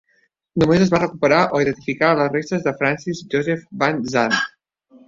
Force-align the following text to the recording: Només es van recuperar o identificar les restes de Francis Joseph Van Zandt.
Només 0.61 0.85
es 0.85 0.91
van 0.93 1.03
recuperar 1.03 1.41
o 1.57 1.61
identificar 1.65 2.11
les 2.23 2.35
restes 2.39 2.67
de 2.71 2.75
Francis 2.81 3.25
Joseph 3.37 3.65
Van 3.85 4.07
Zandt. 4.17 4.57